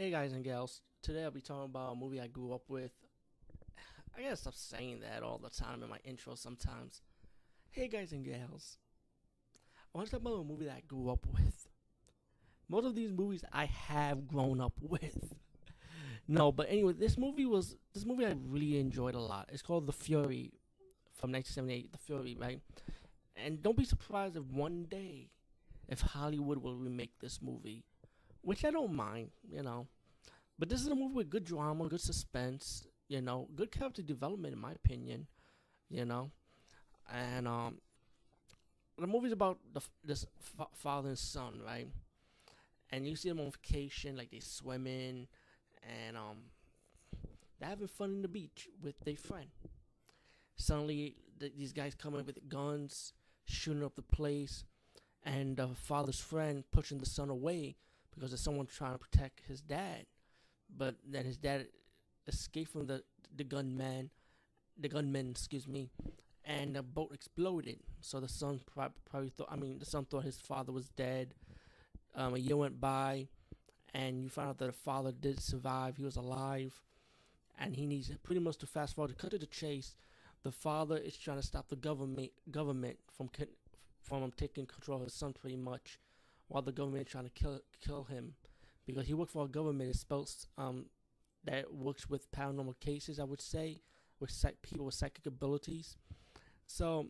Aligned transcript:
Hey 0.00 0.10
guys 0.10 0.32
and 0.32 0.42
gals, 0.42 0.80
today 1.02 1.24
I'll 1.24 1.30
be 1.30 1.42
talking 1.42 1.66
about 1.66 1.92
a 1.92 1.94
movie 1.94 2.22
I 2.22 2.26
grew 2.26 2.54
up 2.54 2.62
with. 2.68 2.92
I 4.16 4.22
gotta 4.22 4.34
stop 4.34 4.54
saying 4.54 5.00
that 5.00 5.22
all 5.22 5.36
the 5.36 5.50
time 5.50 5.82
in 5.82 5.90
my 5.90 5.98
intro 6.06 6.36
sometimes. 6.36 7.02
Hey 7.70 7.86
guys 7.86 8.12
and 8.12 8.24
gals, 8.24 8.78
I 9.76 9.98
want 9.98 10.08
to 10.08 10.12
talk 10.12 10.22
about 10.22 10.40
a 10.40 10.44
movie 10.44 10.64
that 10.64 10.76
I 10.76 10.82
grew 10.88 11.10
up 11.10 11.26
with. 11.30 11.68
Most 12.66 12.86
of 12.86 12.94
these 12.94 13.12
movies 13.12 13.44
I 13.52 13.66
have 13.66 14.26
grown 14.26 14.58
up 14.58 14.72
with. 14.80 15.34
No, 16.26 16.50
but 16.50 16.70
anyway, 16.70 16.94
this 16.94 17.18
movie 17.18 17.44
was 17.44 17.76
this 17.92 18.06
movie 18.06 18.24
I 18.24 18.34
really 18.48 18.80
enjoyed 18.80 19.14
a 19.14 19.20
lot. 19.20 19.50
It's 19.52 19.60
called 19.60 19.86
The 19.86 19.92
Fury 19.92 20.54
from 21.12 21.30
1978. 21.30 21.92
The 21.92 21.98
Fury, 21.98 22.38
right? 22.40 22.60
And 23.36 23.62
don't 23.62 23.76
be 23.76 23.84
surprised 23.84 24.34
if 24.34 24.44
one 24.44 24.86
day, 24.90 25.28
if 25.90 26.00
Hollywood 26.00 26.62
will 26.62 26.76
remake 26.76 27.20
this 27.20 27.42
movie 27.42 27.84
which 28.42 28.64
I 28.64 28.70
don't 28.70 28.94
mind, 28.94 29.30
you 29.50 29.62
know. 29.62 29.86
But 30.58 30.68
this 30.68 30.80
is 30.80 30.88
a 30.88 30.94
movie 30.94 31.14
with 31.14 31.30
good 31.30 31.44
drama, 31.44 31.88
good 31.88 32.00
suspense, 32.00 32.86
you 33.08 33.20
know, 33.20 33.48
good 33.54 33.70
character 33.70 34.02
development, 34.02 34.54
in 34.54 34.60
my 34.60 34.72
opinion, 34.72 35.26
you 35.88 36.04
know. 36.04 36.30
And 37.12 37.48
um, 37.48 37.78
the 38.98 39.06
movie's 39.06 39.32
about 39.32 39.58
the, 39.72 39.80
this 40.04 40.26
fa- 40.38 40.66
father 40.74 41.08
and 41.08 41.18
son, 41.18 41.60
right? 41.66 41.88
And 42.90 43.06
you 43.08 43.16
see 43.16 43.28
them 43.28 43.40
on 43.40 43.50
vacation, 43.50 44.16
like 44.16 44.30
they 44.30 44.40
swimming, 44.40 45.28
and 46.06 46.16
um, 46.16 46.36
they're 47.58 47.68
having 47.68 47.88
fun 47.88 48.10
in 48.10 48.22
the 48.22 48.28
beach 48.28 48.68
with 48.82 48.98
their 49.00 49.16
friend. 49.16 49.48
Suddenly, 50.56 51.16
th- 51.38 51.52
these 51.56 51.72
guys 51.72 51.94
come 51.94 52.14
in 52.16 52.26
with 52.26 52.48
guns, 52.48 53.12
shooting 53.44 53.84
up 53.84 53.96
the 53.96 54.02
place, 54.02 54.64
and 55.24 55.56
the 55.56 55.68
father's 55.68 56.20
friend 56.20 56.64
pushing 56.70 56.98
the 56.98 57.06
son 57.06 57.30
away 57.30 57.76
because 58.14 58.30
there's 58.30 58.40
someone 58.40 58.66
trying 58.66 58.92
to 58.92 58.98
protect 58.98 59.40
his 59.46 59.60
dad. 59.60 60.06
But 60.76 60.96
then 61.06 61.24
his 61.24 61.36
dad 61.36 61.66
escaped 62.26 62.70
from 62.70 62.86
the 62.86 63.02
the 63.34 63.44
gunman, 63.44 64.10
the 64.78 64.88
gunmen, 64.88 65.30
excuse 65.30 65.66
me, 65.66 65.90
and 66.44 66.74
the 66.74 66.82
boat 66.82 67.12
exploded. 67.12 67.80
So 68.00 68.20
the 68.20 68.28
son 68.28 68.60
probably 68.74 69.30
thought. 69.30 69.48
I 69.50 69.56
mean, 69.56 69.78
the 69.78 69.86
son 69.86 70.04
thought 70.04 70.24
his 70.24 70.38
father 70.38 70.72
was 70.72 70.88
dead. 70.88 71.34
Um, 72.14 72.34
a 72.34 72.38
year 72.38 72.56
went 72.56 72.80
by, 72.80 73.28
and 73.94 74.24
you 74.24 74.28
find 74.28 74.48
out 74.48 74.58
that 74.58 74.66
the 74.66 74.72
father 74.72 75.12
did 75.12 75.40
survive. 75.40 75.96
He 75.96 76.04
was 76.04 76.16
alive, 76.16 76.80
and 77.58 77.76
he 77.76 77.86
needs 77.86 78.10
pretty 78.22 78.40
much 78.40 78.56
to 78.58 78.66
fast 78.66 78.94
forward 78.94 79.10
to 79.10 79.14
cut 79.14 79.30
to 79.30 79.38
the 79.38 79.46
chase. 79.46 79.94
The 80.42 80.50
father 80.50 80.96
is 80.96 81.16
trying 81.16 81.36
to 81.36 81.46
stop 81.46 81.68
the 81.68 81.76
government 81.76 82.32
government 82.50 82.98
from 83.16 83.30
from 84.02 84.32
taking 84.36 84.66
control 84.66 84.98
of 84.98 85.04
his 85.04 85.14
son, 85.14 85.32
pretty 85.32 85.56
much 85.56 85.98
while 86.50 86.62
the 86.62 86.72
government 86.72 87.06
trying 87.06 87.24
to 87.24 87.30
kill 87.30 87.60
kill 87.80 88.04
him 88.04 88.34
because 88.84 89.06
he 89.06 89.14
worked 89.14 89.30
for 89.30 89.44
a 89.44 89.48
government 89.48 89.96
that 90.08 90.46
um 90.58 90.86
that 91.44 91.72
works 91.72 92.10
with 92.10 92.30
paranormal 92.32 92.78
cases. 92.80 93.18
I 93.20 93.24
would 93.24 93.40
say 93.40 93.80
with 94.18 94.30
psych- 94.30 94.60
people 94.60 94.84
with 94.84 94.94
psychic 94.94 95.24
abilities. 95.26 95.96
So 96.66 97.06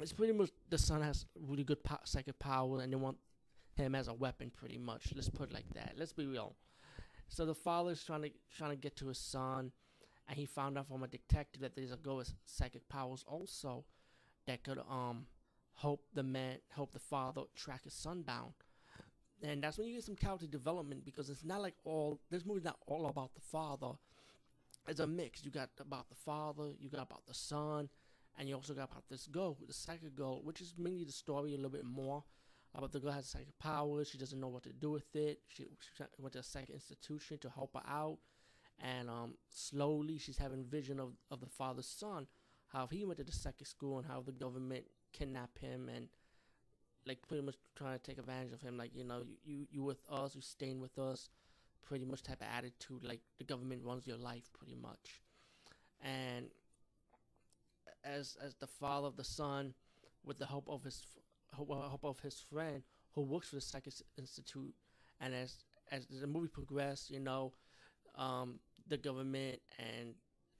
it's 0.00 0.12
pretty 0.12 0.32
much 0.32 0.50
the 0.68 0.76
son 0.76 1.02
has 1.02 1.24
really 1.40 1.64
good 1.64 1.82
po- 1.84 2.00
psychic 2.04 2.38
power, 2.38 2.80
and 2.80 2.92
they 2.92 2.96
want 2.96 3.16
him 3.76 3.94
as 3.94 4.08
a 4.08 4.12
weapon, 4.12 4.50
pretty 4.54 4.78
much. 4.78 5.12
Let's 5.14 5.30
put 5.30 5.50
it 5.50 5.54
like 5.54 5.72
that. 5.74 5.94
Let's 5.96 6.12
be 6.12 6.26
real. 6.26 6.56
So 7.28 7.46
the 7.46 7.54
father's 7.54 8.02
trying 8.04 8.22
to 8.22 8.30
trying 8.56 8.70
to 8.70 8.76
get 8.76 8.96
to 8.96 9.06
his 9.06 9.18
son, 9.18 9.70
and 10.28 10.36
he 10.36 10.46
found 10.46 10.76
out 10.76 10.88
from 10.88 11.04
a 11.04 11.08
detective 11.08 11.62
that 11.62 11.76
there's 11.76 11.92
a 11.92 11.96
girl 11.96 12.16
with 12.16 12.34
psychic 12.44 12.88
powers 12.88 13.24
also 13.26 13.84
that 14.46 14.64
could 14.64 14.78
um 14.90 15.26
help 15.76 16.02
the 16.14 16.22
man 16.22 16.58
help 16.74 16.92
the 16.92 16.98
father 16.98 17.42
track 17.56 17.84
his 17.84 17.94
son 17.94 18.22
down 18.22 18.52
and 19.44 19.62
that's 19.62 19.78
when 19.78 19.86
you 19.86 19.94
get 19.94 20.04
some 20.04 20.16
character 20.16 20.46
development 20.46 21.04
because 21.04 21.28
it's 21.28 21.44
not 21.44 21.60
like 21.60 21.74
all 21.84 22.18
this 22.30 22.46
movie's 22.46 22.64
not 22.64 22.78
all 22.86 23.06
about 23.06 23.34
the 23.34 23.40
father. 23.40 23.92
It's 24.88 25.00
a 25.00 25.06
mix. 25.06 25.44
You 25.44 25.50
got 25.50 25.70
about 25.80 26.08
the 26.08 26.14
father, 26.14 26.70
you 26.78 26.88
got 26.88 27.02
about 27.02 27.26
the 27.26 27.34
son, 27.34 27.88
and 28.38 28.48
you 28.48 28.54
also 28.54 28.74
got 28.74 28.90
about 28.90 29.04
this 29.10 29.26
girl, 29.26 29.56
the 29.66 29.72
psychic 29.72 30.14
girl, 30.14 30.40
which 30.42 30.60
is 30.60 30.74
mainly 30.78 31.04
the 31.04 31.12
story 31.12 31.52
a 31.52 31.56
little 31.56 31.70
bit 31.70 31.84
more 31.84 32.24
about 32.74 32.92
the 32.92 33.00
girl 33.00 33.12
has 33.12 33.26
psychic 33.26 33.58
powers. 33.58 34.08
She 34.08 34.18
doesn't 34.18 34.40
know 34.40 34.48
what 34.48 34.64
to 34.64 34.72
do 34.72 34.90
with 34.90 35.14
it. 35.14 35.40
She, 35.48 35.64
she 35.64 36.04
went 36.18 36.32
to 36.32 36.40
a 36.40 36.42
psychic 36.42 36.74
institution 36.74 37.38
to 37.38 37.50
help 37.50 37.74
her 37.74 37.82
out, 37.88 38.18
and 38.82 39.08
um, 39.08 39.34
slowly 39.50 40.18
she's 40.18 40.38
having 40.38 40.64
vision 40.64 40.98
of 40.98 41.12
of 41.30 41.40
the 41.40 41.46
father's 41.46 41.86
son, 41.86 42.26
how 42.74 42.88
he 42.88 43.04
went 43.04 43.18
to 43.18 43.24
the 43.24 43.32
psychic 43.32 43.66
school 43.66 43.98
and 43.98 44.06
how 44.06 44.20
the 44.20 44.32
government 44.32 44.84
kidnapped 45.12 45.58
him 45.58 45.88
and 45.88 46.08
like 47.06 47.18
pretty 47.28 47.42
much 47.44 47.56
trying 47.76 47.98
to 47.98 48.02
take 48.02 48.18
advantage 48.18 48.52
of 48.52 48.60
him. 48.60 48.76
Like 48.76 48.90
you 48.94 49.04
know, 49.04 49.22
you 49.24 49.36
you, 49.44 49.66
you 49.70 49.82
with 49.82 50.02
us, 50.10 50.34
you 50.34 50.40
staying 50.40 50.80
with 50.80 50.98
us, 50.98 51.28
pretty 51.86 52.04
much 52.04 52.22
type 52.22 52.40
of 52.40 52.48
attitude. 52.56 53.04
Like 53.04 53.20
the 53.38 53.44
government 53.44 53.82
runs 53.84 54.06
your 54.06 54.16
life, 54.16 54.50
pretty 54.58 54.74
much. 54.74 55.22
And 56.02 56.46
as 58.04 58.36
as 58.44 58.54
the 58.56 58.66
father 58.66 59.06
of 59.06 59.16
the 59.16 59.24
son, 59.24 59.74
with 60.24 60.38
the 60.38 60.46
help 60.46 60.68
of 60.68 60.82
his 60.82 61.02
help 61.54 62.04
of 62.04 62.20
his 62.20 62.40
friend 62.40 62.82
who 63.14 63.22
works 63.22 63.50
for 63.50 63.56
the 63.56 63.60
Psychic 63.60 63.94
Institute, 64.18 64.74
and 65.20 65.34
as 65.34 65.64
as 65.92 66.06
the 66.08 66.26
movie 66.26 66.48
progressed, 66.48 67.10
you 67.10 67.20
know, 67.20 67.52
um, 68.16 68.58
the 68.88 68.96
government 68.96 69.60
and 69.78 70.14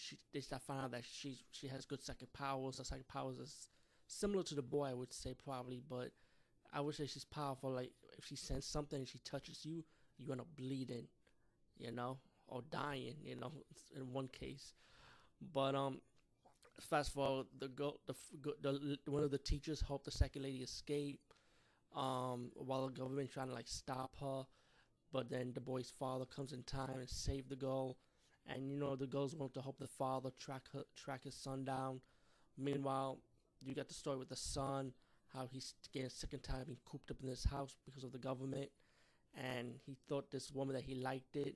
she 0.00 0.18
they 0.32 0.40
start 0.40 0.62
finding 0.62 0.84
out 0.84 0.90
that 0.92 1.04
she's 1.10 1.42
she 1.52 1.68
has 1.68 1.84
good 1.84 2.02
psychic 2.02 2.32
powers. 2.32 2.78
Her 2.78 2.84
psychic 2.84 3.08
powers 3.08 3.38
is 3.38 3.68
similar 4.06 4.42
to 4.44 4.54
the 4.54 4.62
boy, 4.62 4.86
I 4.86 4.94
would 4.94 5.12
say 5.12 5.34
probably, 5.34 5.82
but 5.88 6.10
I 6.72 6.80
would 6.80 6.94
say 6.94 7.06
she's 7.06 7.24
powerful. 7.24 7.70
Like 7.70 7.92
if 8.18 8.24
she 8.26 8.36
sends 8.36 8.66
something 8.66 8.98
and 8.98 9.08
she 9.08 9.18
touches 9.18 9.64
you, 9.64 9.84
you 10.18 10.32
end 10.32 10.40
up 10.40 10.48
bleeding, 10.56 11.06
you 11.78 11.92
know, 11.92 12.18
or 12.48 12.62
dying, 12.70 13.16
you 13.22 13.36
know, 13.36 13.52
in 13.96 14.12
one 14.12 14.28
case. 14.28 14.74
But 15.52 15.74
um, 15.74 16.00
fast 16.80 17.12
forward, 17.12 17.46
the 17.58 17.68
girl, 17.68 18.00
the, 18.06 18.14
the 18.62 19.10
one 19.10 19.22
of 19.22 19.30
the 19.30 19.38
teachers 19.38 19.82
helped 19.86 20.04
the 20.04 20.10
second 20.10 20.42
lady 20.42 20.58
escape. 20.58 21.20
Um, 21.96 22.52
while 22.54 22.86
the 22.86 22.92
government 22.92 23.32
trying 23.32 23.48
to 23.48 23.54
like 23.54 23.66
stop 23.66 24.14
her, 24.20 24.44
but 25.12 25.28
then 25.28 25.50
the 25.54 25.60
boy's 25.60 25.92
father 25.98 26.24
comes 26.24 26.52
in 26.52 26.62
time 26.62 27.00
and 27.00 27.08
save 27.08 27.48
the 27.48 27.56
girl. 27.56 27.96
And 28.46 28.68
you 28.68 28.76
know 28.76 28.96
the 28.96 29.06
girls 29.06 29.34
want 29.34 29.54
to 29.54 29.62
help 29.62 29.78
the 29.78 29.86
father 29.86 30.30
track 30.38 30.62
her, 30.72 30.82
track 30.96 31.24
his 31.24 31.34
son 31.34 31.64
down. 31.64 32.00
Meanwhile, 32.58 33.18
you 33.62 33.74
got 33.74 33.88
the 33.88 33.94
story 33.94 34.16
with 34.16 34.28
the 34.28 34.36
son 34.36 34.92
how 35.32 35.46
he's 35.50 35.74
getting 35.92 36.08
sick 36.08 36.32
and 36.32 36.42
tired 36.42 36.62
of 36.62 36.66
being 36.66 36.78
cooped 36.84 37.10
up 37.10 37.18
in 37.22 37.28
this 37.28 37.44
house 37.44 37.76
because 37.84 38.04
of 38.04 38.12
the 38.12 38.18
government. 38.18 38.68
And 39.36 39.74
he 39.86 39.96
thought 40.08 40.30
this 40.30 40.50
woman 40.50 40.74
that 40.74 40.82
he 40.82 40.96
liked 40.96 41.36
it, 41.36 41.54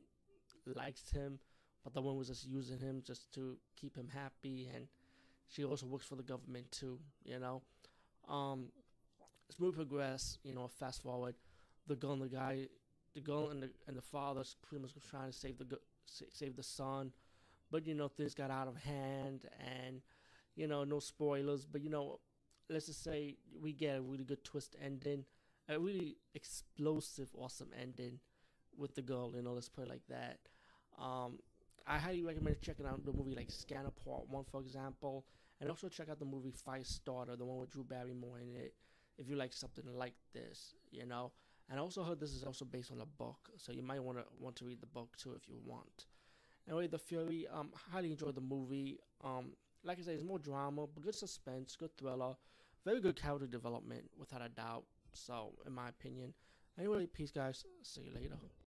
likes 0.76 1.10
him, 1.10 1.40
but 1.82 1.92
the 1.92 2.00
woman 2.00 2.18
was 2.18 2.28
just 2.28 2.46
using 2.46 2.78
him 2.78 3.02
just 3.04 3.32
to 3.34 3.56
keep 3.76 3.96
him 3.96 4.08
happy. 4.12 4.68
And 4.72 4.86
she 5.48 5.64
also 5.64 5.86
works 5.86 6.06
for 6.06 6.14
the 6.14 6.22
government 6.22 6.70
too, 6.70 6.98
you 7.24 7.38
know. 7.38 7.62
Um, 8.28 8.68
as 9.48 9.58
we 9.58 9.70
progress, 9.72 10.38
you 10.44 10.54
know, 10.54 10.68
fast 10.68 11.02
forward, 11.02 11.34
the 11.86 11.96
girl 11.96 12.12
and 12.12 12.22
the 12.22 12.28
guy, 12.28 12.68
the 13.14 13.20
girl 13.20 13.50
and 13.50 13.62
the 13.62 13.70
and 13.86 13.96
the 13.96 14.02
father's 14.02 14.56
pretty 14.62 14.82
much 14.82 14.92
trying 15.10 15.30
to 15.30 15.36
save 15.36 15.58
the 15.58 15.78
save 16.06 16.56
the 16.56 16.62
son, 16.62 17.12
but 17.70 17.86
you 17.86 17.94
know 17.94 18.08
things 18.08 18.34
got 18.34 18.50
out 18.50 18.68
of 18.68 18.76
hand, 18.76 19.46
and 19.60 20.00
you 20.56 20.66
know 20.66 20.84
no 20.84 21.00
spoilers, 21.00 21.66
but 21.66 21.82
you 21.82 21.90
know 21.90 22.20
let's 22.70 22.86
just 22.86 23.02
say 23.02 23.36
we 23.60 23.72
get 23.72 23.98
a 23.98 24.02
really 24.02 24.24
good 24.24 24.42
twist 24.44 24.76
ending, 24.82 25.24
a 25.68 25.78
really 25.78 26.16
explosive, 26.34 27.28
awesome 27.36 27.70
ending 27.80 28.18
with 28.76 28.94
the 28.94 29.02
girl. 29.02 29.32
You 29.34 29.42
know, 29.42 29.52
let's 29.52 29.68
put 29.68 29.84
it 29.84 29.90
like 29.90 30.06
that. 30.08 30.38
Um, 31.00 31.38
I 31.86 31.98
highly 31.98 32.22
recommend 32.22 32.60
checking 32.62 32.86
out 32.86 33.04
the 33.04 33.12
movie 33.12 33.34
like 33.34 33.50
Scanner 33.50 33.90
Part 34.04 34.28
One, 34.28 34.44
for 34.44 34.60
example, 34.60 35.26
and 35.60 35.68
also 35.70 35.88
check 35.88 36.08
out 36.08 36.18
the 36.18 36.24
movie 36.24 36.52
Firestarter, 36.66 37.36
the 37.36 37.44
one 37.44 37.58
with 37.58 37.70
Drew 37.70 37.84
Barrymore 37.84 38.38
in 38.40 38.54
it. 38.56 38.74
If 39.18 39.28
you 39.28 39.36
like 39.36 39.52
something 39.52 39.84
like 39.96 40.14
this, 40.32 40.74
you 40.90 41.06
know. 41.06 41.32
And 41.70 41.78
I 41.78 41.82
also 41.82 42.02
heard 42.04 42.20
this 42.20 42.34
is 42.34 42.44
also 42.44 42.64
based 42.64 42.92
on 42.92 43.00
a 43.00 43.06
book, 43.06 43.50
so 43.56 43.72
you 43.72 43.82
might 43.82 44.02
want 44.02 44.18
to 44.18 44.24
want 44.38 44.56
to 44.56 44.64
read 44.64 44.80
the 44.80 44.86
book 44.86 45.16
too 45.16 45.32
if 45.34 45.48
you 45.48 45.56
want. 45.64 46.06
Anyway, 46.68 46.86
The 46.86 46.98
Fury, 46.98 47.46
um, 47.52 47.70
highly 47.92 48.10
enjoyed 48.10 48.34
the 48.34 48.40
movie. 48.40 48.98
Um, 49.22 49.52
like 49.82 49.98
I 49.98 50.02
said, 50.02 50.14
it's 50.14 50.24
more 50.24 50.38
drama, 50.38 50.86
but 50.86 51.02
good 51.02 51.14
suspense, 51.14 51.76
good 51.76 51.96
thriller, 51.98 52.36
very 52.84 53.00
good 53.00 53.20
character 53.20 53.46
development 53.46 54.04
without 54.18 54.42
a 54.42 54.48
doubt. 54.48 54.84
So, 55.12 55.52
in 55.66 55.72
my 55.72 55.88
opinion. 55.88 56.34
Anyway, 56.78 57.06
peace, 57.06 57.30
guys. 57.30 57.64
See 57.82 58.02
you 58.02 58.12
later. 58.14 58.36